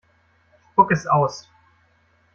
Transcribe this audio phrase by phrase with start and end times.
[0.71, 1.47] Spuck es aus!